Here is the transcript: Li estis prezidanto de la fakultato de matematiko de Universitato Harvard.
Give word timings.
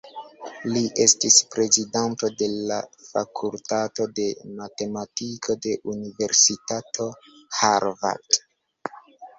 Li 0.75 0.81
estis 1.03 1.35
prezidanto 1.55 2.31
de 2.39 2.47
la 2.71 2.79
fakultato 3.09 4.09
de 4.21 4.27
matematiko 4.63 5.59
de 5.69 5.77
Universitato 5.95 7.11
Harvard. 7.61 8.43